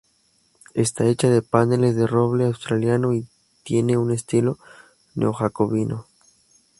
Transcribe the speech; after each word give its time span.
Está 0.73 1.05
hecha 1.05 1.29
de 1.29 1.43
paneles 1.43 1.95
de 1.95 2.07
roble 2.07 2.45
australiano 2.47 3.13
y 3.13 3.27
tiene 3.61 3.99
un 3.99 4.09
estilo 4.11 4.57
neo-jacobino. 5.13 6.07